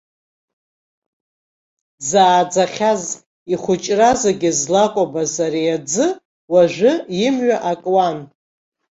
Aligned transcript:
Дзааӡахьаз, 1.99 3.03
ихәыҷра 3.53 4.09
зегьы 4.21 4.51
злакәабаз 4.59 5.33
ари 5.45 5.65
аӡы 5.75 6.07
уажәы 6.51 6.93
имҩа 7.25 7.57
акуан. 7.71 8.17